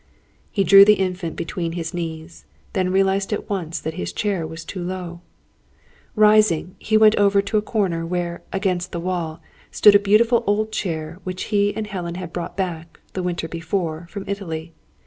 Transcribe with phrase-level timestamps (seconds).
[0.49, 4.65] He drew the Infant between his knees; then realised at once that his chair was
[4.65, 5.21] too low.
[6.15, 10.71] Rising, he went over to a corner where, against the wall, stood a beautiful old
[10.71, 14.73] chair which he and Helen had brought back, the winter before, from Italy.